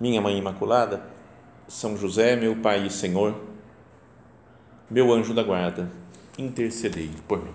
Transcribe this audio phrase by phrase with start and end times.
[0.00, 1.02] minha Mãe Imaculada,
[1.66, 3.34] São José, meu Pai e Senhor,
[4.90, 5.90] meu anjo da guarda,
[6.38, 7.54] intercedei por mim.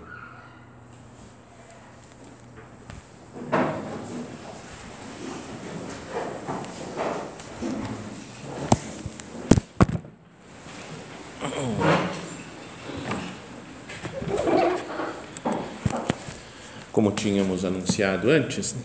[16.92, 18.76] Como tínhamos anunciado antes,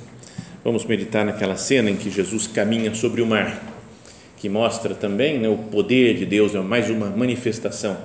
[0.68, 3.58] Vamos meditar naquela cena em que Jesus caminha sobre o mar,
[4.36, 7.96] que mostra também né, o poder de Deus, é mais uma manifestação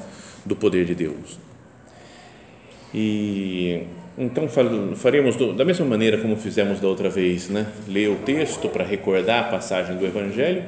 [0.46, 1.40] do poder de Deus.
[2.94, 3.82] E
[4.16, 4.48] então
[4.94, 7.66] faremos da mesma maneira como fizemos da outra vez, né?
[7.88, 10.62] Ler o texto para recordar a passagem do Evangelho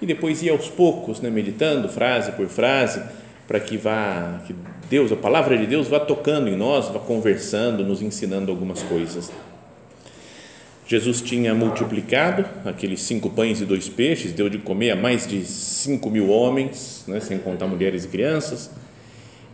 [0.00, 1.28] e depois ir aos poucos, né?
[1.28, 3.02] Meditando frase por frase,
[3.48, 4.54] para que vá, que
[4.88, 9.32] Deus, a palavra de Deus, vá tocando em nós, vá conversando, nos ensinando algumas coisas.
[10.92, 15.42] Jesus tinha multiplicado aqueles cinco pães e dois peixes, deu de comer a mais de
[15.42, 18.70] cinco mil homens, né, sem contar mulheres e crianças.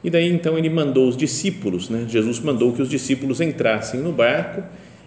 [0.02, 4.10] E daí então ele mandou os discípulos, né, Jesus mandou que os discípulos entrassem no
[4.10, 4.64] barco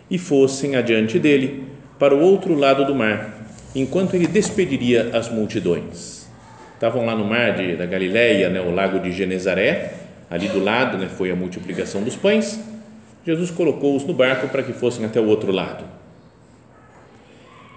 [0.10, 1.66] e fossem adiante dele
[2.00, 3.46] para o outro lado do mar,
[3.76, 6.30] enquanto ele despediria as multidões.
[6.76, 9.96] Estavam lá no mar de, da Galileia, né, o lago de Genezaré,
[10.30, 12.58] ali do lado né, foi a multiplicação dos pães.
[13.26, 16.00] Jesus colocou-os no barco para que fossem até o outro lado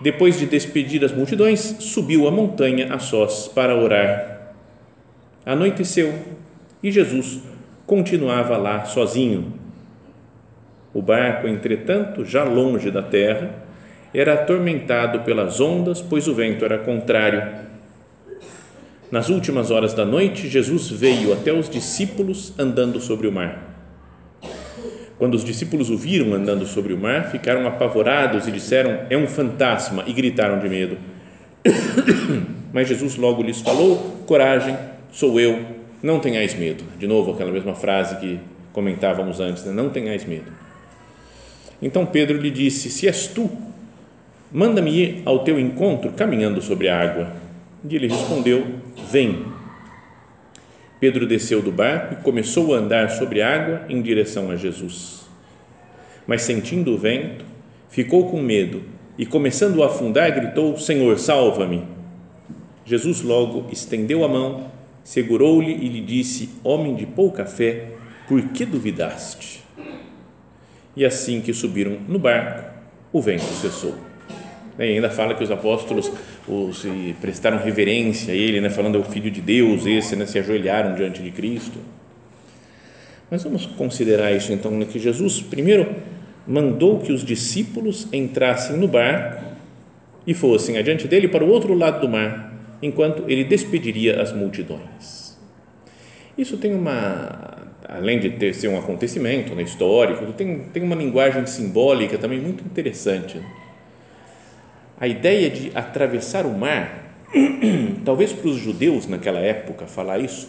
[0.04, 4.52] depois de despedir as multidões, subiu a montanha a sós para orar.
[5.46, 6.12] Anoiteceu
[6.82, 7.40] e Jesus
[7.86, 9.54] continuava lá sozinho.
[10.92, 13.54] O barco, entretanto, já longe da terra,
[14.12, 17.42] era atormentado pelas ondas, pois o vento era contrário.
[19.10, 23.73] Nas últimas horas da noite, Jesus veio até os discípulos andando sobre o mar
[25.18, 29.26] quando os discípulos o viram andando sobre o mar, ficaram apavorados e disseram: É um
[29.26, 30.98] fantasma, e gritaram de medo.
[32.72, 34.76] Mas Jesus logo lhes falou: Coragem,
[35.12, 35.64] sou eu,
[36.02, 36.84] não tenhais medo.
[36.98, 38.40] De novo, aquela mesma frase que
[38.72, 39.72] comentávamos antes: né?
[39.72, 40.50] Não tenhais medo.
[41.80, 43.50] Então Pedro lhe disse: Se és tu,
[44.52, 47.28] manda-me ir ao teu encontro caminhando sobre a água.
[47.88, 48.66] E ele respondeu:
[49.10, 49.44] Vem.
[51.04, 55.26] Pedro desceu do barco e começou a andar sobre a água em direção a Jesus.
[56.26, 57.44] Mas sentindo o vento,
[57.90, 58.80] ficou com medo
[59.18, 61.84] e, começando a afundar, gritou: Senhor, salva-me.
[62.86, 64.70] Jesus logo estendeu a mão,
[65.04, 67.88] segurou-lhe e lhe disse: Homem de pouca fé,
[68.26, 69.62] por que duvidaste?
[70.96, 72.64] E assim que subiram no barco,
[73.12, 73.94] o vento cessou.
[74.78, 76.10] E ainda fala que os apóstolos
[76.48, 76.84] os,
[77.20, 80.94] prestaram reverência a ele, né, falando é o Filho de Deus, esse, né, se ajoelharam
[80.94, 81.78] diante de Cristo.
[83.30, 85.94] Mas vamos considerar isso então, né, que Jesus primeiro
[86.46, 89.44] mandou que os discípulos entrassem no barco
[90.26, 92.52] e fossem adiante dele para o outro lado do mar,
[92.82, 95.38] enquanto ele despediria as multidões.
[96.36, 101.46] Isso tem uma, além de ter, ser um acontecimento né, histórico, tem, tem uma linguagem
[101.46, 103.40] simbólica também muito interessante
[104.98, 107.16] a ideia de atravessar o mar,
[108.04, 110.48] talvez para os judeus naquela época falar isso,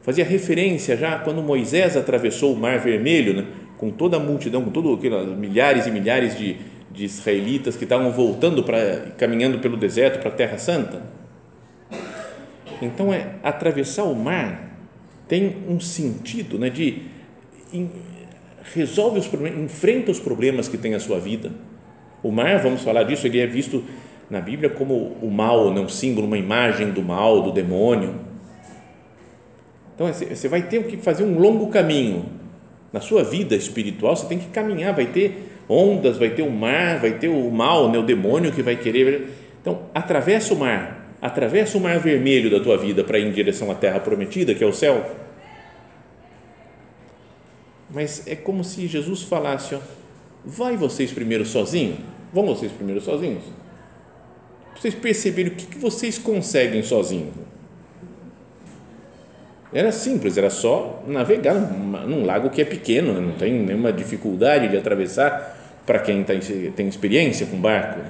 [0.00, 4.70] fazia referência já quando Moisés atravessou o Mar Vermelho, né, com toda a multidão, com
[4.70, 6.56] todos aqueles milhares e milhares de,
[6.90, 11.02] de israelitas que estavam voltando para caminhando pelo deserto para a Terra Santa.
[12.80, 14.70] Então é atravessar o mar
[15.28, 17.02] tem um sentido, né, de
[17.72, 17.90] em,
[18.74, 21.52] resolve os problemas, enfrenta os problemas que tem a sua vida
[22.22, 23.82] o mar, vamos falar disso, ele é visto
[24.30, 25.80] na Bíblia como o mal, né?
[25.80, 28.14] um símbolo, uma imagem do mal, do demônio.
[29.94, 32.24] Então, você vai ter que fazer um longo caminho.
[32.92, 36.98] Na sua vida espiritual, você tem que caminhar, vai ter ondas, vai ter o mar,
[36.98, 37.98] vai ter o mal, né?
[37.98, 39.28] o demônio que vai querer.
[39.60, 43.70] Então, atravessa o mar, atravessa o mar vermelho da tua vida para ir em direção
[43.70, 45.14] à terra prometida, que é o céu.
[47.90, 49.78] Mas é como se Jesus falasse, ó,
[50.42, 51.98] vai vocês primeiro sozinhos
[52.32, 53.42] Vão vocês primeiro sozinhos?
[54.74, 57.34] Vocês perceberem o que, que vocês conseguem sozinhos.
[59.72, 63.20] Era simples, era só navegar num, lago que é pequeno, né?
[63.20, 66.34] não tem nenhuma dificuldade de atravessar para quem tá,
[66.76, 68.00] tem experiência com barco.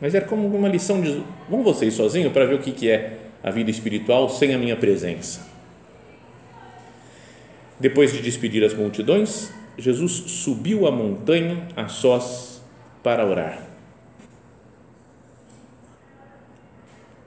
[0.00, 3.18] Mas era como uma lição de vão vocês sozinhos para ver o que, que é
[3.42, 5.40] a vida espiritual sem a minha presença.
[7.78, 12.59] Depois de despedir as multidões, Jesus subiu a montanha a sós
[13.02, 13.66] para orar.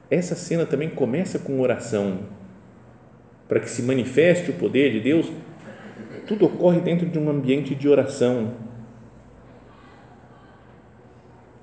[0.09, 2.19] Essa cena também começa com oração,
[3.47, 5.31] para que se manifeste o poder de Deus.
[6.27, 8.51] Tudo ocorre dentro de um ambiente de oração.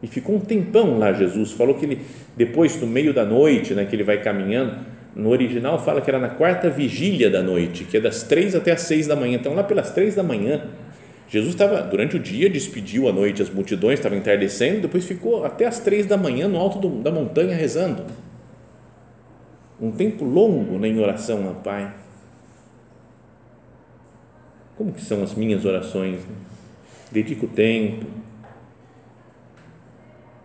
[0.02, 1.52] E ficou um tempão lá Jesus.
[1.52, 2.00] Falou que ele,
[2.36, 4.84] depois, no meio da noite, né, que ele vai caminhando,
[5.14, 8.72] no original fala que era na quarta vigília da noite, que é das três até
[8.72, 9.36] as seis da manhã.
[9.36, 10.62] Então, lá pelas três da manhã,
[11.30, 15.64] Jesus estava, durante o dia, despediu à noite as multidões, estava entardecendo, depois ficou até
[15.64, 18.04] as três da manhã no alto do, da montanha rezando
[19.80, 21.94] um tempo longo né, em oração ao Pai.
[24.76, 26.20] Como que são as minhas orações?
[26.20, 26.36] Né?
[27.10, 28.06] Dedico tempo.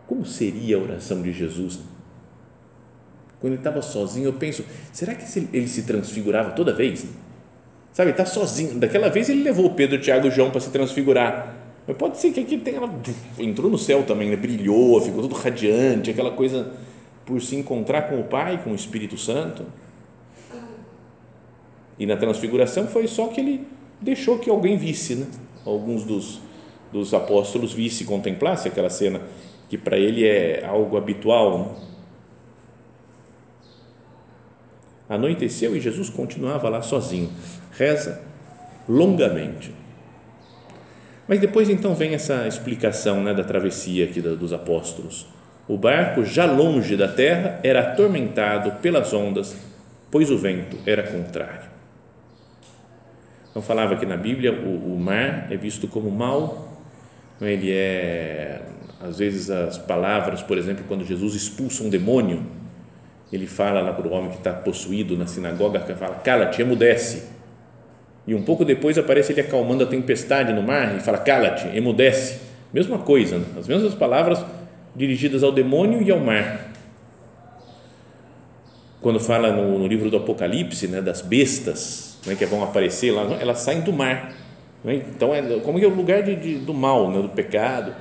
[0.07, 1.79] Como seria a oração de Jesus?
[3.39, 7.05] Quando ele estava sozinho, eu penso, será que ele se transfigurava toda vez?
[7.95, 8.77] Sabe, está sozinho.
[8.77, 11.55] Daquela vez ele levou Pedro, Tiago e João para se transfigurar.
[11.87, 12.81] Mas pode ser que aqui tenha,
[13.39, 14.35] entrou no céu também, né?
[14.35, 16.73] brilhou, ficou tudo radiante, aquela coisa
[17.25, 19.65] por se encontrar com o Pai, com o Espírito Santo.
[21.97, 23.65] E na transfiguração foi só que ele
[24.01, 25.27] deixou que alguém visse, né?
[25.65, 26.41] alguns dos,
[26.91, 29.21] dos apóstolos visse, contemplasse aquela cena
[29.69, 31.59] que para ele é algo habitual.
[31.59, 31.65] Né?
[35.07, 37.29] Anoiteceu e Jesus continuava lá sozinho,
[37.77, 38.21] reza
[38.87, 39.73] longamente.
[41.27, 45.27] Mas depois então vem essa explicação né, da travessia aqui dos apóstolos.
[45.67, 49.57] O barco, já longe da terra, era atormentado pelas ondas,
[50.11, 51.69] pois o vento era contrário.
[53.49, 56.83] Então, falava que na Bíblia o, o mar é visto como mal,
[57.41, 58.61] ele é,
[59.01, 62.45] às vezes, as palavras, por exemplo, quando Jesus expulsa um demônio,
[63.31, 67.34] ele fala lá para o homem que está possuído na sinagoga, fala, cala-te, emudece.
[68.27, 72.39] E um pouco depois aparece ele acalmando a tempestade no mar e fala, cala-te, emudece.
[72.73, 73.45] Mesma coisa, né?
[73.57, 74.43] as mesmas palavras
[74.95, 76.71] dirigidas ao demônio e ao mar.
[78.99, 83.37] Quando fala no, no livro do Apocalipse, né, das bestas né, que vão aparecer lá,
[83.39, 84.33] elas saem do mar.
[84.83, 84.95] Né?
[84.95, 87.93] Então, é, como é o lugar de, de, do mal, né, do pecado.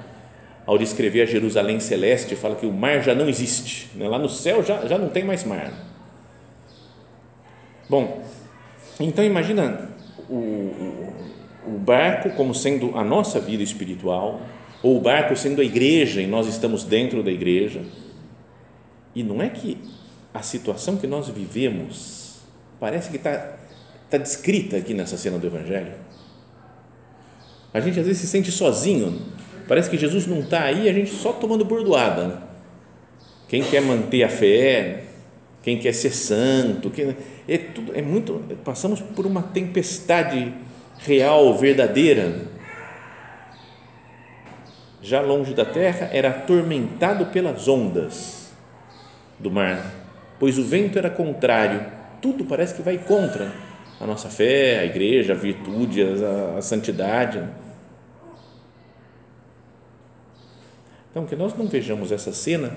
[0.66, 3.90] Ao descrever a Jerusalém celeste, fala que o mar já não existe.
[3.94, 4.08] Né?
[4.08, 5.70] Lá no céu já, já não tem mais mar.
[7.88, 8.24] Bom,
[8.98, 9.93] então imagina
[10.28, 11.12] o,
[11.66, 14.40] o, barco como sendo a nossa vida espiritual,
[14.82, 17.82] ou o barco sendo a igreja e nós estamos dentro da igreja.
[19.14, 19.78] E não é que
[20.32, 22.40] a situação que nós vivemos
[22.80, 23.56] parece que está
[24.10, 25.92] tá descrita aqui nessa cena do Evangelho.
[27.72, 29.22] A gente às vezes se sente sozinho,
[29.66, 32.28] parece que Jesus não está aí, a gente só tomando bordoada.
[32.28, 32.38] Né?
[33.48, 35.04] Quem quer manter a fé,
[35.64, 37.16] quem quer ser santo, quem,
[37.48, 38.38] é, tudo, é muito.
[38.62, 40.52] Passamos por uma tempestade
[40.98, 42.52] real, verdadeira
[45.00, 48.52] já longe da terra, era atormentado pelas ondas
[49.38, 49.92] do mar,
[50.38, 51.84] pois o vento era contrário,
[52.22, 53.52] tudo parece que vai contra
[54.00, 57.42] a nossa fé, a igreja, a virtude, a, a santidade.
[61.10, 62.72] Então, que nós não vejamos essa cena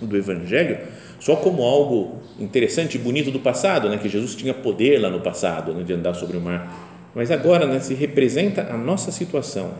[0.00, 0.78] do Evangelho
[1.24, 3.96] só como algo interessante e bonito do passado, né?
[3.96, 5.82] que Jesus tinha poder lá no passado né?
[5.82, 7.80] de andar sobre o mar, mas agora né?
[7.80, 9.72] se representa a nossa situação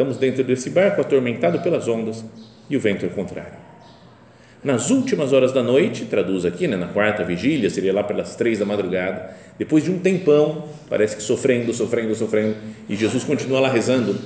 [0.00, 2.24] Estamos dentro desse barco atormentado pelas ondas
[2.70, 3.52] e o vento é contrário.
[4.64, 8.58] Nas últimas horas da noite, traduz aqui, né, na quarta vigília, seria lá pelas três
[8.58, 12.56] da madrugada, depois de um tempão, parece que sofrendo, sofrendo, sofrendo,
[12.88, 14.18] e Jesus continua lá rezando.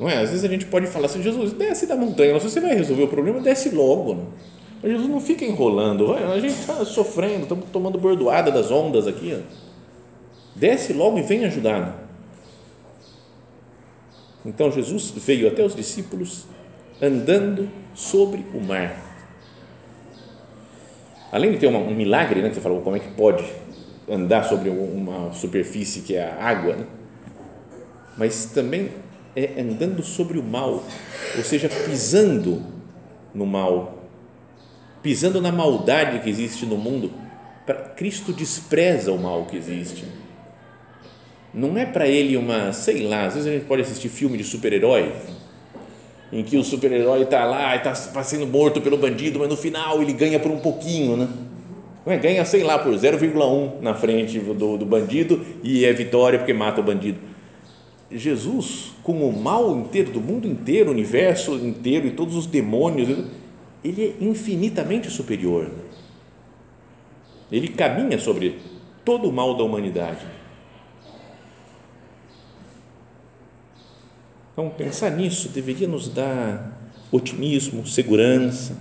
[0.00, 0.22] Não é?
[0.22, 3.02] Às vezes a gente pode falar assim: Jesus, desce da montanha, se você vai resolver
[3.02, 4.14] o problema, desce logo.
[4.14, 4.24] Né?
[4.82, 9.32] Jesus não fica enrolando, a gente está sofrendo, estamos tomando bordoada das ondas aqui.
[9.34, 9.42] Ó.
[10.56, 11.80] Desce logo e vem ajudar.
[11.80, 11.94] Né?
[14.44, 16.46] Então Jesus veio até os discípulos
[17.00, 19.10] andando sobre o mar.
[21.30, 23.44] Além de ter um milagre, né, que você falou, como é que pode
[24.08, 26.86] andar sobre uma superfície que é a água, né?
[28.18, 28.90] mas também
[29.34, 30.84] é andando sobre o mal,
[31.36, 32.62] ou seja, pisando
[33.34, 34.01] no mal,
[35.02, 37.10] pisando na maldade que existe no mundo.
[37.96, 40.04] Cristo despreza o mal que existe
[41.54, 44.44] não é para ele uma, sei lá, às vezes a gente pode assistir filme de
[44.44, 45.12] super-herói,
[46.32, 49.56] em que o super-herói está lá e está tá sendo morto pelo bandido, mas no
[49.56, 51.28] final ele ganha por um pouquinho, né?
[52.18, 56.80] Ganha, sei lá, por 0,1 na frente do, do bandido e é vitória porque mata
[56.80, 57.18] o bandido.
[58.10, 63.08] Jesus, com o mal inteiro do mundo inteiro, o universo inteiro e todos os demônios,
[63.84, 65.70] ele é infinitamente superior.
[67.50, 68.58] Ele caminha sobre
[69.04, 70.24] todo o mal da humanidade.
[74.52, 76.78] Então, pensar nisso deveria nos dar
[77.10, 78.76] otimismo, segurança.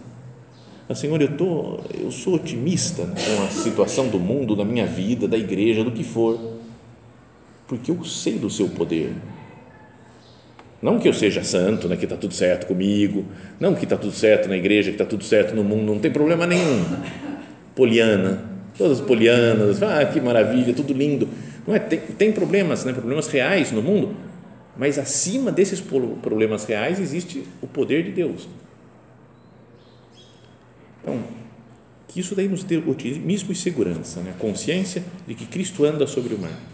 [0.87, 5.27] Mas, Senhor, eu, tô, eu sou otimista com a situação do mundo, da minha vida,
[5.27, 6.37] da igreja, do que for,
[7.67, 9.15] porque eu sei do seu poder.
[10.81, 13.25] Não que eu seja santo, né, que está tudo certo comigo,
[13.59, 16.09] não que está tudo certo na igreja, que está tudo certo no mundo, não tem
[16.09, 16.83] problema nenhum.
[17.75, 18.43] Poliana,
[18.75, 21.29] todas as polianas, ah, que maravilha, tudo lindo.
[21.67, 24.15] Não é, tem, tem problemas, né, problemas reais no mundo,
[24.75, 28.47] mas acima desses problemas reais existe o poder de Deus.
[31.01, 31.19] Então,
[32.07, 34.33] que isso daí nos dê otimismo e segurança, né?
[34.37, 36.70] consciência de que Cristo anda sobre o mar.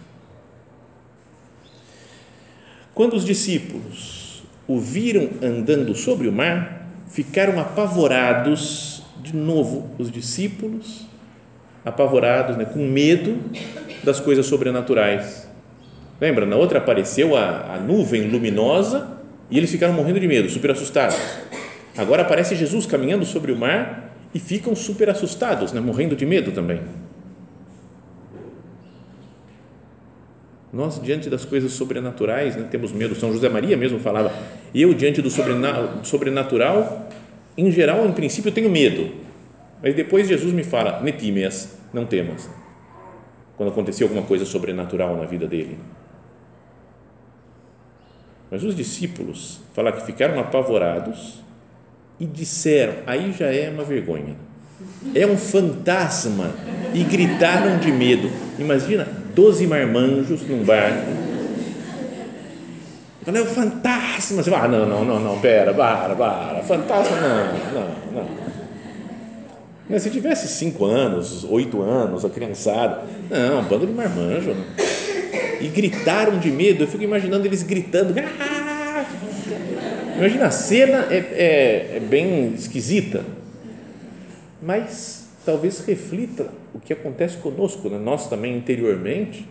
[2.97, 11.05] Quando os discípulos o viram andando sobre o mar, ficaram apavorados, de novo, os discípulos,
[11.85, 13.37] apavorados, né, com medo
[14.03, 15.47] das coisas sobrenaturais.
[16.19, 16.47] Lembra?
[16.47, 19.19] Na outra apareceu a, a nuvem luminosa
[19.51, 21.19] e eles ficaram morrendo de medo, super assustados.
[21.95, 26.51] Agora aparece Jesus caminhando sobre o mar e ficam super assustados, né, morrendo de medo
[26.51, 26.79] também.
[30.71, 33.15] Nós, diante das coisas sobrenaturais, né, temos medo.
[33.15, 34.33] São José Maria mesmo falava:
[34.75, 35.29] eu, diante do
[36.03, 37.09] sobrenatural,
[37.57, 39.11] em geral, em princípio, tenho medo.
[39.81, 42.49] Mas depois Jesus me fala: netimeas, não temas.
[43.55, 45.79] Quando aconteceu alguma coisa sobrenatural na vida dele.
[48.51, 51.41] Mas os discípulos falaram que ficaram apavorados
[52.19, 54.35] e disseram: aí já é uma vergonha.
[55.15, 56.51] É um fantasma.
[56.93, 58.29] E gritaram de medo.
[58.59, 61.11] Imagina doze marmanjos num barco.
[63.23, 64.41] Falei, é um fantasma.
[64.55, 68.29] Ah, não, não, não, não, pera, para, para, fantasma, não, não, não.
[69.87, 74.51] Mas se tivesse cinco anos, oito anos, a criançada, não, bando de marmanjo.
[74.51, 74.63] Né?
[75.61, 78.15] E gritaram de medo, eu fico imaginando eles gritando.
[78.19, 79.05] Ah!
[80.17, 83.23] Imagina, a cena é, é, é bem esquisita,
[84.61, 87.97] mas talvez reflita o que acontece conosco, né?
[87.97, 89.47] nós também interiormente,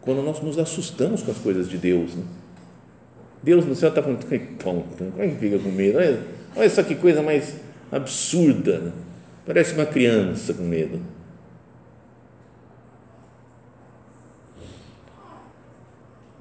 [0.00, 2.16] quando nós nos assustamos com as coisas de Deus.
[2.16, 2.24] Né?
[3.40, 5.98] Deus no céu está com como é que fica com medo?
[5.98, 6.20] Olha,
[6.56, 7.54] olha só que coisa mais
[7.92, 8.80] absurda.
[8.80, 8.92] Né?
[9.46, 11.00] Parece uma criança com medo.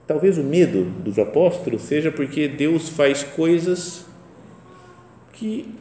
[0.07, 4.05] Talvez o medo dos apóstolos seja porque Deus faz coisas
[5.33, 5.71] que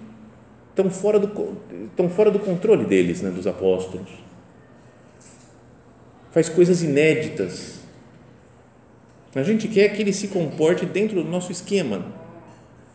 [0.78, 1.56] estão fora do,
[1.87, 4.08] estão fora do controle deles, né, dos apóstolos.
[6.30, 7.80] Faz coisas inéditas.
[9.35, 12.04] A gente quer que ele se comporte dentro do nosso esquema.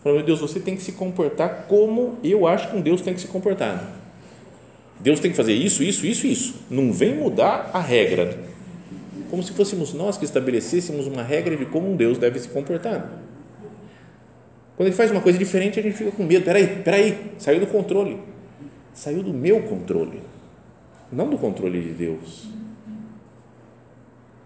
[0.02, 3.14] Fala, meu Deus, você tem que se comportar como eu acho que um Deus tem
[3.14, 4.00] que se comportar.
[5.00, 6.56] Deus tem que fazer isso, isso, isso, isso.
[6.70, 8.38] Não vem mudar a regra.
[9.30, 13.23] Como se fôssemos nós que estabelecêssemos uma regra de como um Deus deve se comportar.
[14.76, 16.44] Quando ele faz uma coisa diferente, a gente fica com medo.
[16.44, 18.20] Peraí, peraí, saiu do controle.
[18.94, 20.22] Saiu do meu controle,
[21.12, 22.48] não do controle de Deus.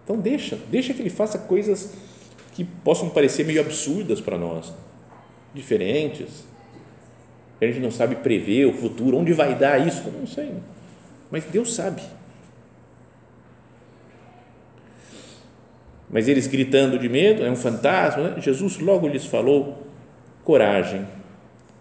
[0.03, 1.93] Então deixa, deixa que ele faça coisas
[2.53, 4.73] que possam parecer meio absurdas para nós,
[5.53, 6.45] diferentes.
[7.59, 10.53] A gente não sabe prever o futuro, onde vai dar isso, não sei.
[11.29, 12.01] Mas Deus sabe.
[16.09, 18.29] Mas eles gritando de medo, é um fantasma.
[18.29, 18.41] Né?
[18.41, 19.86] Jesus logo lhes falou
[20.47, 21.05] coragem,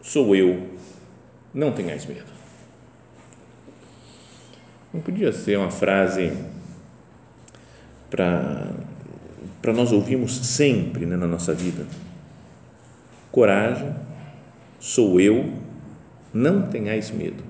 [0.03, 0.69] sou eu,
[1.55, 2.27] não tenhais medo.
[4.93, 6.33] Não podia ser uma frase
[8.11, 11.87] para nós ouvirmos sempre né, na nossa vida.
[13.31, 13.95] Coragem,
[14.81, 15.53] sou eu,
[16.35, 17.45] não tenhais medo.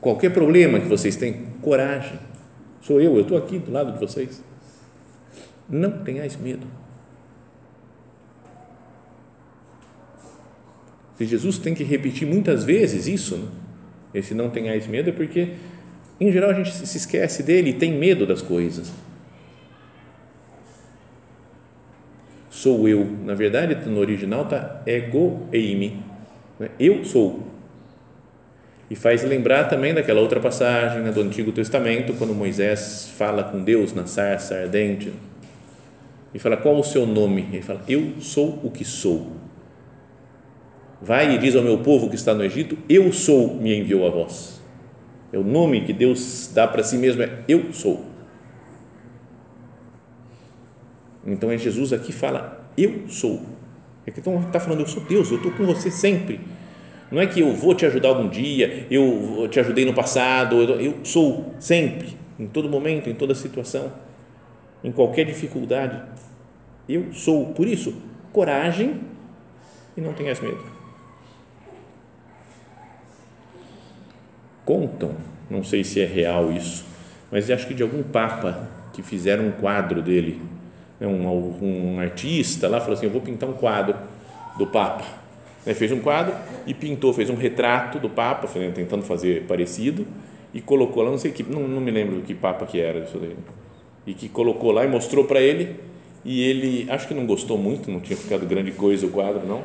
[0.00, 2.18] Qualquer problema que vocês têm, coragem,
[2.82, 4.42] sou eu, eu estou aqui do lado de vocês.
[5.68, 6.83] Não tenhais medo.
[11.16, 13.48] Se Jesus tem que repetir muitas vezes isso, né?
[14.14, 15.50] esse não tenhais medo, é porque,
[16.20, 18.92] em geral, a gente se esquece dele e tem medo das coisas.
[22.50, 23.04] Sou eu.
[23.24, 25.98] Na verdade, no original está ego eimi.
[26.58, 26.70] Né?
[26.78, 27.46] Eu sou.
[28.90, 33.62] E faz lembrar também daquela outra passagem né, do Antigo Testamento, quando Moisés fala com
[33.62, 35.12] Deus na sarça ardente.
[36.32, 37.48] E fala: Qual o seu nome?
[37.52, 39.43] Ele fala: Eu sou o que sou.
[41.04, 44.10] Vai e diz ao meu povo que está no Egito: Eu sou, me enviou a
[44.10, 44.62] vós.
[45.30, 48.06] É o nome que Deus dá para si mesmo, é Eu sou.
[51.26, 53.42] Então é Jesus aqui fala, eu sou.
[54.06, 56.40] É que então está falando, eu sou Deus, eu estou com você sempre.
[57.10, 61.04] Não é que eu vou te ajudar algum dia, eu te ajudei no passado, eu
[61.04, 63.92] sou sempre, em todo momento, em toda situação,
[64.82, 66.02] em qualquer dificuldade.
[66.88, 67.46] Eu sou.
[67.48, 67.94] Por isso,
[68.32, 69.00] coragem
[69.96, 70.83] e não tenhas medo.
[74.64, 75.12] Contam,
[75.50, 76.84] não sei se é real isso,
[77.30, 80.40] mas acho que de algum papa que fizeram um quadro dele,
[80.98, 83.96] né, um, um artista lá falou assim: Eu vou pintar um quadro
[84.56, 85.04] do Papa.
[85.66, 86.34] Ele fez um quadro
[86.66, 90.06] e pintou, fez um retrato do Papa, tentando fazer parecido,
[90.52, 93.18] e colocou lá, não sei que, não, não me lembro que Papa que era isso
[93.18, 93.34] daí,
[94.06, 95.76] e que colocou lá e mostrou para ele,
[96.24, 99.62] e ele, acho que não gostou muito, não tinha ficado grande coisa o quadro, não.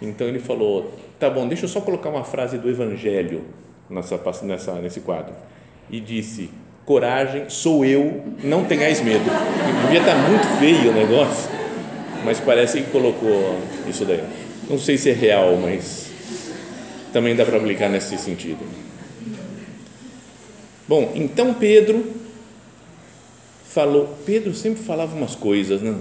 [0.00, 3.42] Então ele falou: Tá bom, deixa eu só colocar uma frase do Evangelho
[3.92, 5.34] nessa, nessa, nesse quadro.
[5.90, 6.50] E disse:
[6.84, 9.24] Coragem, sou eu, não tenhais medo.
[9.24, 11.50] E devia estar muito feio o negócio,
[12.24, 14.24] mas parece que colocou isso daí.
[14.68, 16.10] Não sei se é real, mas
[17.12, 18.60] também dá para aplicar nesse sentido.
[20.88, 22.04] Bom, então Pedro
[23.64, 24.18] falou.
[24.26, 25.94] Pedro sempre falava umas coisas, né?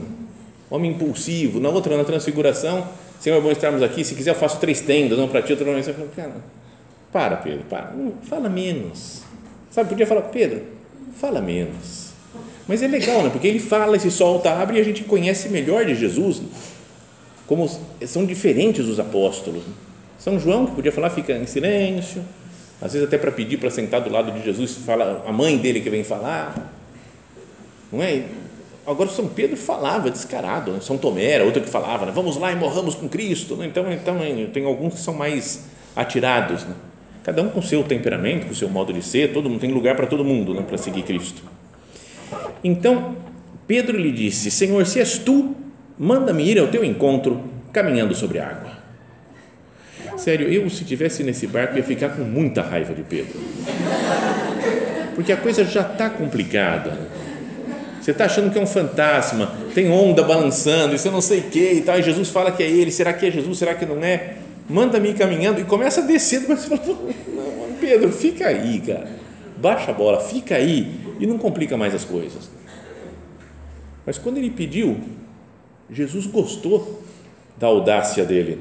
[0.70, 1.60] Homem impulsivo.
[1.60, 2.88] Na outra, na transfiguração,
[3.20, 4.04] Senhor, é bom estarmos aqui.
[4.04, 5.84] Se quiser, eu faço três tendas, uma para ti, outra para mim.
[5.84, 6.61] Você falou, cara
[7.12, 7.94] para, Pedro, para.
[8.24, 9.22] Fala menos.
[9.70, 10.62] Sabe, podia falar, Pedro,
[11.16, 12.12] fala menos.
[12.68, 13.30] Mas é legal, né?
[13.30, 16.40] Porque ele fala, se solta, abre e a gente conhece melhor de Jesus.
[16.40, 16.48] Né?
[17.48, 17.70] Como
[18.06, 19.64] são diferentes os apóstolos.
[19.64, 19.74] Né?
[20.20, 22.24] São João, que podia falar, fica em silêncio.
[22.82, 25.82] Às vezes até para pedir para sentar do lado de Jesus, fala a mãe dele
[25.82, 26.74] que vem falar.
[27.92, 28.24] Não é?
[28.86, 30.80] Agora São Pedro falava descarado, né?
[30.82, 32.12] São Tomé era outro que falava, né?
[32.14, 33.58] vamos lá e morramos com Cristo.
[33.64, 34.18] Então, então
[34.52, 35.66] tem alguns que são mais
[35.96, 36.74] atirados, né?
[37.24, 40.08] Cada um com seu temperamento, com seu modo de ser, todo mundo tem lugar para
[40.08, 41.44] todo mundo, né, para seguir Cristo.
[42.64, 43.16] Então,
[43.68, 45.56] Pedro lhe disse: Senhor, se és tu,
[45.98, 48.72] manda-me ir ao teu encontro caminhando sobre a água.
[50.18, 53.40] Sério, eu se tivesse nesse barco ia ficar com muita raiva de Pedro.
[55.16, 56.98] Porque a coisa já está complicada.
[58.02, 61.44] Você está achando que é um fantasma, tem onda balançando, isso eu não sei o
[61.44, 63.86] que e tal, e Jesus fala que é ele, será que é Jesus, será que
[63.86, 64.38] não é?
[64.72, 69.08] Manda-me caminhando e começa a descer, mas fala, não, Pedro, fica aí, cara,
[69.58, 72.50] baixa a bola, fica aí e não complica mais as coisas.
[74.06, 75.00] Mas quando ele pediu,
[75.90, 77.04] Jesus gostou
[77.58, 78.60] da audácia dele.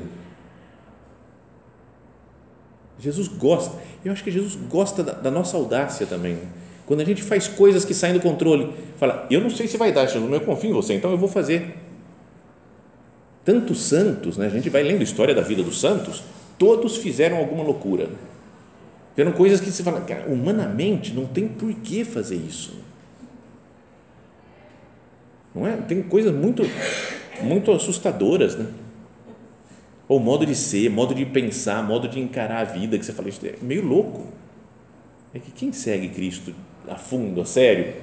[2.98, 6.38] Jesus gosta, eu acho que Jesus gosta da, da nossa audácia também.
[6.84, 9.92] Quando a gente faz coisas que saem do controle, fala, eu não sei se vai
[9.92, 11.74] dar, Jesus, mas eu confio em você, então eu vou fazer
[13.44, 14.46] tantos santos, né?
[14.46, 16.22] a gente vai lendo a história da vida dos santos,
[16.58, 18.08] todos fizeram alguma loucura.
[19.14, 22.74] Fizeram coisas que se fala, cara, humanamente não tem por que fazer isso.
[25.54, 25.76] Não é?
[25.76, 26.62] Tem coisas muito,
[27.42, 28.66] muito assustadoras, né?
[30.06, 33.28] Ou modo de ser, modo de pensar, modo de encarar a vida, que você fala,
[33.28, 34.26] isso é meio louco.
[35.32, 36.52] É que quem segue Cristo
[36.88, 37.94] a fundo, a sério,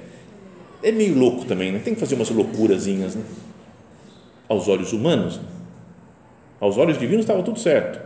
[0.82, 1.78] é meio louco também, né?
[1.78, 3.22] Tem que fazer umas loucurazinhas, né?
[4.48, 5.40] Aos olhos humanos.
[6.60, 8.00] Aos olhos divinos estava tudo certo.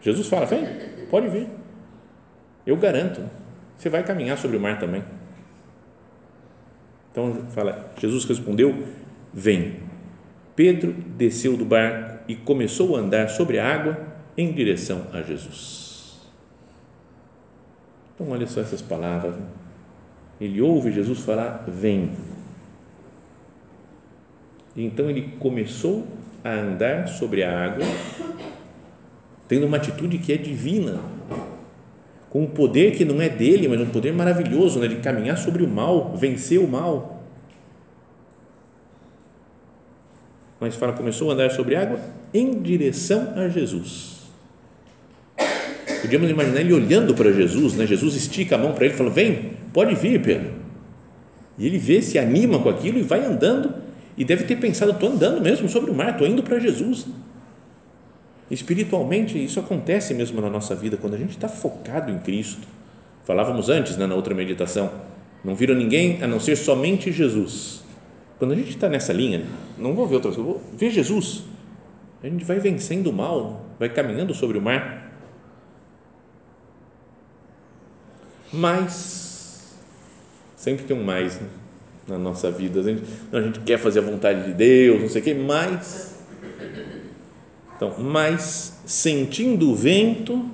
[0.00, 0.64] Jesus fala: vem,
[1.10, 1.48] pode vir.
[2.66, 3.20] Eu garanto,
[3.76, 5.02] você vai caminhar sobre o mar também.
[7.10, 8.86] Então fala, Jesus respondeu:
[9.32, 9.80] Vem.
[10.54, 13.98] Pedro desceu do barco e começou a andar sobre a água
[14.36, 16.20] em direção a Jesus.
[18.14, 19.34] Então olha só essas palavras.
[20.40, 22.12] Ele ouve Jesus falar: Vem
[24.76, 26.06] então ele começou
[26.42, 27.84] a andar sobre a água,
[29.46, 31.00] tendo uma atitude que é divina,
[32.30, 35.62] com um poder que não é dele, mas um poder maravilhoso, né, de caminhar sobre
[35.62, 37.22] o mal, vencer o mal.
[40.58, 42.00] Mas fala, começou a andar sobre a água
[42.32, 44.22] em direção a Jesus.
[46.00, 47.86] Podíamos imaginar ele olhando para Jesus, né?
[47.86, 50.50] Jesus estica a mão para ele e fala: Vem, pode vir, Pedro.
[51.56, 53.72] E ele vê, se anima com aquilo e vai andando
[54.22, 57.08] e deve ter pensado: estou andando mesmo sobre o mar, estou indo para Jesus.
[58.48, 62.64] Espiritualmente, isso acontece mesmo na nossa vida, quando a gente está focado em Cristo.
[63.24, 64.92] Falávamos antes, né, na outra meditação,
[65.44, 67.82] não viram ninguém a não ser somente Jesus.
[68.38, 69.44] Quando a gente está nessa linha,
[69.76, 71.42] não vou ver outras coisas, vou ver Jesus.
[72.22, 75.10] A gente vai vencendo o mal, vai caminhando sobre o mar.
[78.52, 79.74] Mas,
[80.54, 81.48] sempre tem um mais, né?
[82.06, 82.80] Na nossa vida.
[82.80, 86.18] A gente, a gente quer fazer a vontade de Deus, não sei o quê, mas.
[87.76, 90.44] Então, mas sentindo o vento,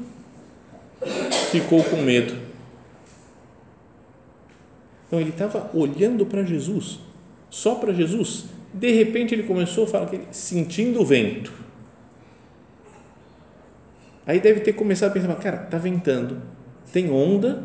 [1.50, 2.34] ficou com medo.
[5.06, 6.98] Então, ele estava olhando para Jesus,
[7.50, 11.52] só para Jesus, De repente ele começou a falar que sentindo o vento.
[14.26, 16.42] Aí deve ter começado a pensar, cara, tá ventando,
[16.92, 17.64] tem onda,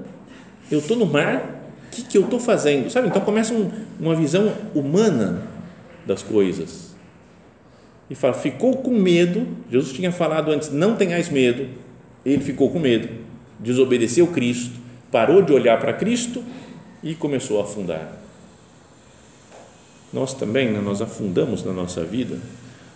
[0.71, 1.62] eu estou no mar,
[1.93, 2.89] que, que eu estou fazendo?
[2.89, 3.08] Sabe?
[3.08, 5.43] Então começa um, uma visão humana
[6.06, 6.93] das coisas.
[8.10, 9.47] E fala, ficou com medo.
[9.71, 11.67] Jesus tinha falado antes, não tenhais medo.
[12.25, 13.10] Ele ficou com medo,
[13.60, 14.79] desobedeceu Cristo,
[15.12, 16.43] parou de olhar para Cristo
[17.01, 18.17] e começou a afundar.
[20.12, 22.38] Nós também, né, nós afundamos na nossa vida,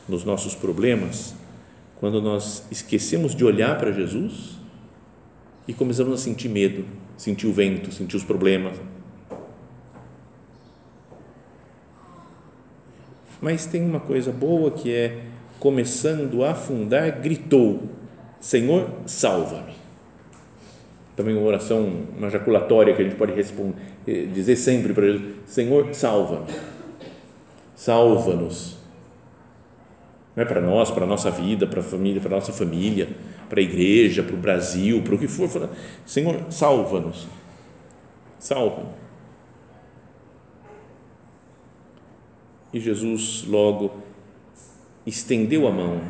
[0.08, 1.34] nos nossos problemas,
[2.00, 4.57] quando nós esquecemos de olhar para Jesus
[5.68, 6.86] e começamos a sentir medo,
[7.18, 8.78] sentir o vento, sentir os problemas.
[13.42, 15.20] Mas tem uma coisa boa que é,
[15.60, 17.84] começando a afundar, gritou:
[18.40, 19.76] Senhor, salva-me.
[21.16, 23.76] Também uma oração, uma jaculatória que a gente pode responder,
[24.08, 26.54] eh, dizer sempre para Jesus: Senhor, salva-me.
[27.76, 28.78] Salva-nos
[30.38, 33.10] não é para nós, para a nossa vida, para a família, para a nossa família,
[33.50, 35.70] para a igreja, para o Brasil, para o que for.
[36.06, 37.28] Senhor, salva-nos.
[38.40, 38.84] Salva.
[42.74, 43.92] E Jesus logo
[45.06, 46.02] estendeu a mão.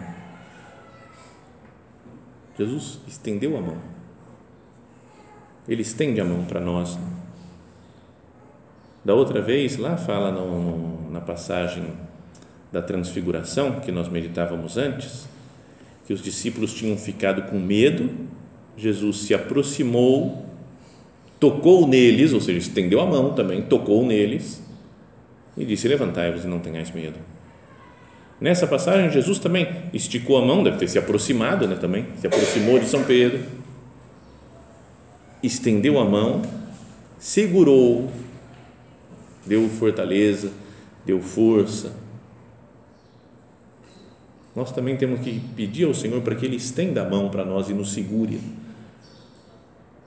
[2.57, 3.77] Jesus estendeu a mão.
[5.67, 6.97] Ele estende a mão para nós.
[9.05, 11.93] Da outra vez, lá fala no, na passagem
[12.71, 15.27] da transfiguração que nós meditávamos antes,
[16.07, 18.09] que os discípulos tinham ficado com medo,
[18.77, 20.45] Jesus se aproximou,
[21.37, 24.63] tocou neles, ou seja, estendeu a mão também, tocou neles
[25.57, 27.17] e disse: Levantai-vos e não tenhais medo.
[28.39, 32.79] Nessa passagem, Jesus também esticou a mão, deve ter se aproximado né, também, se aproximou
[32.79, 33.43] de São Pedro,
[35.43, 36.41] estendeu a mão,
[37.19, 38.09] segurou,
[39.45, 40.51] deu fortaleza,
[41.05, 41.91] deu força,
[44.57, 47.69] nós também temos que pedir ao Senhor para que Ele estenda a mão para nós
[47.69, 48.41] e nos segure,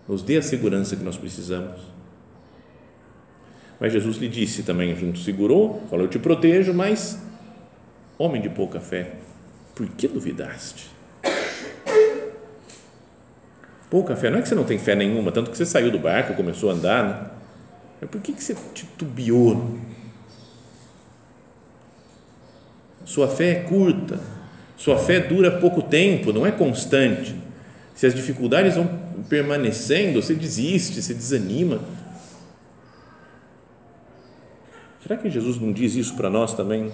[0.09, 1.81] nos dê a segurança que nós precisamos.
[3.79, 7.23] Mas Jesus lhe disse também, junto, segurou, falou: Eu te protejo, mas,
[8.19, 9.13] homem de pouca fé,
[9.73, 10.91] por que duvidaste?
[13.89, 15.99] Pouca fé, não é que você não tem fé nenhuma, tanto que você saiu do
[16.01, 17.31] barco, começou a andar, né?
[18.03, 19.79] É por que, que você titubeou?
[23.05, 24.39] Sua fé é curta,
[24.81, 27.35] sua fé dura pouco tempo, não é constante.
[27.95, 28.88] Se as dificuldades vão
[29.29, 31.83] permanecendo, você desiste, você desanima.
[35.03, 36.90] Será que Jesus não diz isso para nós também?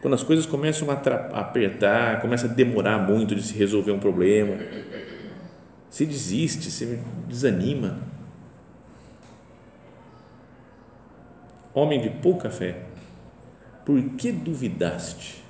[0.00, 4.56] Quando as coisas começam a apertar, começa a demorar muito de se resolver um problema,
[5.90, 6.98] se desiste, se
[7.28, 7.98] desanima.
[11.74, 12.76] Homem de pouca fé,
[13.84, 15.47] por que duvidaste?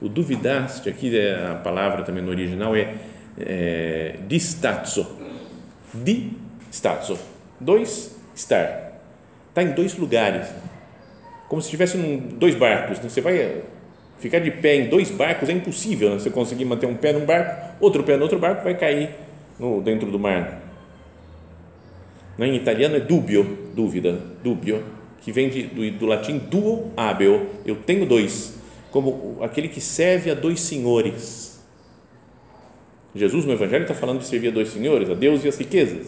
[0.00, 2.94] O duvidaste, aqui é a palavra também no original é,
[3.38, 5.06] é distatso.
[5.94, 7.18] Distatso.
[7.58, 9.00] Dois, estar.
[9.48, 10.48] Está em dois lugares.
[11.48, 13.00] Como se estivesse em dois barcos.
[13.00, 13.08] Né?
[13.08, 13.62] Você vai
[14.18, 16.10] ficar de pé em dois barcos, é impossível.
[16.10, 16.18] Né?
[16.18, 19.10] Você conseguir manter um pé num barco, outro pé no outro barco, vai cair
[19.58, 20.60] no, dentro do mar.
[22.38, 24.84] Em italiano é dubio, dúvida, dubio,
[25.22, 27.46] que vem de, do, do latim duo abeo.
[27.64, 28.55] Eu tenho dois
[28.96, 31.60] como aquele que serve a dois senhores.
[33.14, 36.06] Jesus no Evangelho está falando de servir a dois senhores, a Deus e as riquezas.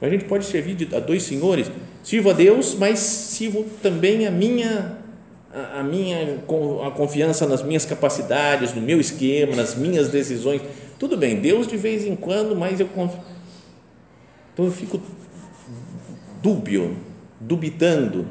[0.00, 1.70] A gente pode servir a dois senhores.
[2.02, 4.96] Sirvo a Deus, mas sirvo também a minha
[5.74, 6.42] a minha
[6.86, 10.62] a confiança nas minhas capacidades, no meu esquema, nas minhas decisões.
[10.98, 13.20] Tudo bem, Deus de vez em quando, mas eu confio.
[14.54, 14.98] Então eu fico
[16.42, 16.96] dúbio,
[17.38, 18.26] dubitando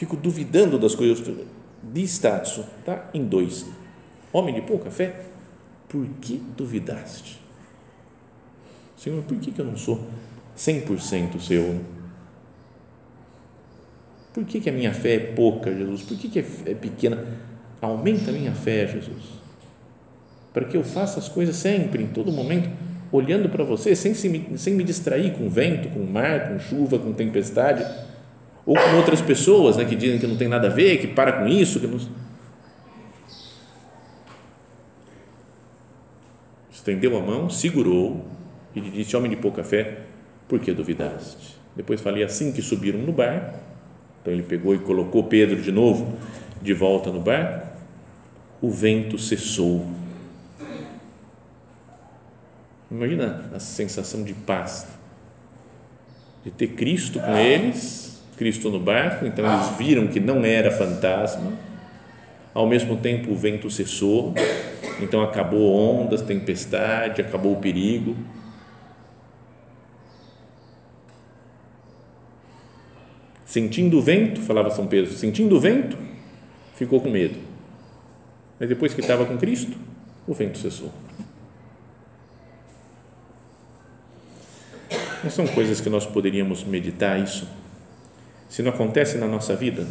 [0.00, 1.22] fico duvidando das coisas.
[1.82, 3.66] De status, está em dois.
[4.32, 5.22] Homem de pouca fé,
[5.88, 7.40] por que duvidaste?
[8.96, 10.06] Senhor, por que, que eu não sou
[10.56, 11.80] 100% seu?
[14.32, 16.02] Por que, que a minha fé é pouca, Jesus?
[16.02, 17.24] Por que, que é pequena?
[17.80, 19.24] Aumenta a minha fé, Jesus.
[20.52, 22.70] Para que eu faça as coisas sempre, em todo momento,
[23.10, 27.12] olhando para você, sem, se, sem me distrair com vento, com mar, com chuva, com
[27.12, 27.84] tempestade
[28.66, 31.32] ou com outras pessoas né, que dizem que não tem nada a ver, que para
[31.32, 31.98] com isso, que não...
[36.70, 38.24] Estendeu a mão, segurou
[38.74, 40.02] e lhe disse, homem de pouca fé,
[40.48, 41.56] por que duvidaste?
[41.76, 43.58] Depois falei assim que subiram no barco,
[44.20, 46.18] então ele pegou e colocou Pedro de novo
[46.60, 47.68] de volta no barco,
[48.60, 49.86] o vento cessou.
[52.90, 54.86] Imagina a sensação de paz,
[56.44, 58.09] de ter Cristo com eles
[58.40, 61.52] Cristo no barco, então eles viram que não era fantasma.
[62.54, 64.32] Ao mesmo tempo, o vento cessou,
[64.98, 68.16] então acabou ondas, tempestade, acabou o perigo.
[73.44, 75.98] Sentindo o vento, falava São Pedro, sentindo o vento,
[76.76, 77.38] ficou com medo.
[78.58, 79.76] Mas depois que estava com Cristo,
[80.26, 80.90] o vento cessou.
[85.22, 87.59] Não são coisas que nós poderíamos meditar isso?
[88.50, 89.86] Se não acontece na nossa vida?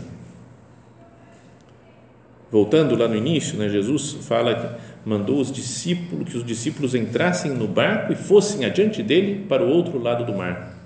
[2.51, 7.51] Voltando lá no início, né, Jesus fala que mandou os discípulos, que os discípulos entrassem
[7.51, 10.77] no barco e fossem adiante dele para o outro lado do mar.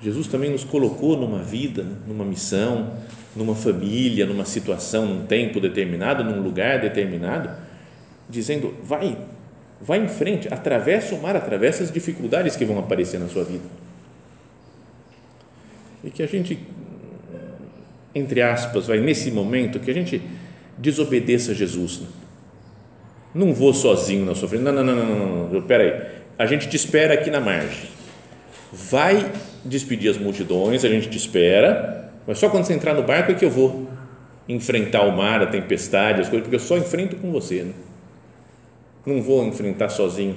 [0.00, 2.92] Jesus também nos colocou numa vida, numa missão,
[3.34, 7.50] numa família, numa situação, num tempo determinado, num lugar determinado,
[8.28, 9.18] dizendo: vai,
[9.80, 13.87] vai em frente, atravessa o mar, atravessa as dificuldades que vão aparecer na sua vida.
[16.02, 16.58] E que a gente,
[18.14, 20.22] entre aspas, vai nesse momento, que a gente
[20.76, 22.00] desobedeça a Jesus.
[22.00, 22.06] Né?
[23.34, 24.62] Não vou sozinho na frente.
[24.62, 25.62] Não, não, não, não, não.
[25.62, 26.18] Pera aí.
[26.38, 27.88] A gente te espera aqui na margem.
[28.72, 29.32] Vai
[29.64, 33.34] despedir as multidões, a gente te espera, mas só quando você entrar no barco é
[33.34, 33.88] que eu vou
[34.48, 37.62] enfrentar o mar, a tempestade, as coisas, porque eu só enfrento com você.
[37.62, 37.72] Né?
[39.08, 40.36] não vou enfrentar sozinho.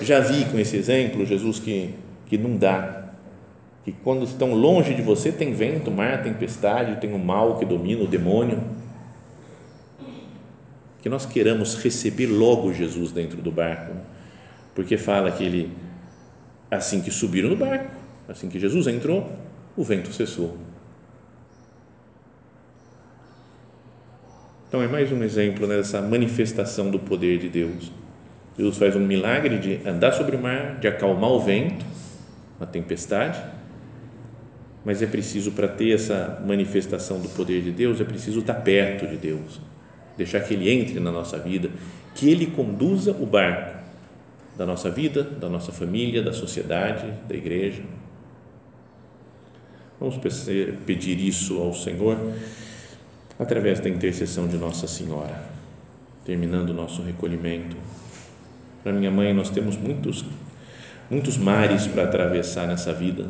[0.00, 1.94] Já vi com esse exemplo, Jesus, que,
[2.26, 2.99] que não dá.
[3.84, 8.02] Que quando estão longe de você, tem vento, mar, tempestade, tem o mal que domina,
[8.02, 8.62] o demônio.
[11.00, 13.94] Que nós queiramos receber logo Jesus dentro do barco,
[14.74, 15.72] porque fala que ele,
[16.70, 17.90] assim que subiram no barco,
[18.28, 19.30] assim que Jesus entrou,
[19.76, 20.58] o vento cessou.
[24.68, 27.90] Então é mais um exemplo né, dessa manifestação do poder de Deus.
[28.56, 31.84] Deus faz um milagre de andar sobre o mar, de acalmar o vento,
[32.60, 33.42] a tempestade,
[34.84, 39.06] mas é preciso, para ter essa manifestação do poder de Deus, é preciso estar perto
[39.06, 39.60] de Deus,
[40.16, 41.70] deixar que Ele entre na nossa vida,
[42.14, 43.78] que Ele conduza o barco
[44.56, 47.82] da nossa vida, da nossa família, da sociedade, da igreja.
[49.98, 50.18] Vamos
[50.86, 52.16] pedir isso ao Senhor
[53.38, 55.42] através da intercessão de Nossa Senhora,
[56.24, 57.76] terminando o nosso recolhimento.
[58.82, 60.24] Para minha mãe, nós temos muitos,
[61.10, 63.28] muitos mares para atravessar nessa vida,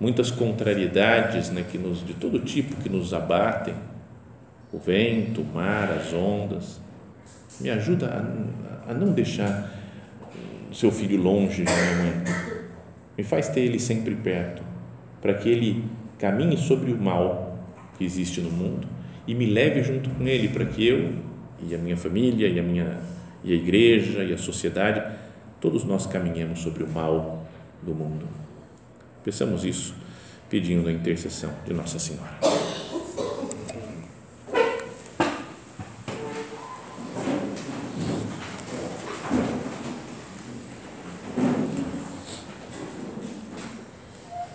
[0.00, 3.74] muitas contrariedades né, que nos, de todo tipo que nos abatem,
[4.72, 6.80] o vento, o mar, as ondas.
[7.60, 8.08] Me ajuda
[8.86, 9.72] a, a não deixar
[10.72, 12.24] seu filho longe de mãe.
[13.16, 14.62] Me faz ter ele sempre perto,
[15.22, 15.84] para que ele
[16.18, 17.58] caminhe sobre o mal
[17.96, 18.86] que existe no mundo
[19.26, 21.12] e me leve junto com ele, para que eu
[21.62, 22.98] e a minha família e a minha
[23.42, 25.02] e a igreja e a sociedade,
[25.60, 27.46] todos nós caminhamos sobre o mal
[27.82, 28.26] do mundo.
[29.26, 29.92] Pensamos isso
[30.48, 32.38] pedindo a intercessão de Nossa Senhora.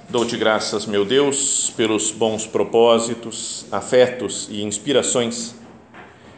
[0.09, 5.53] Dou-te graças, meu Deus, pelos bons propósitos, afetos e inspirações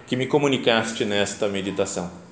[0.08, 2.24] que me comunicaste nesta meditação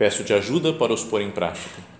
[0.00, 1.99] Peço-te ajuda para os pôr em prática.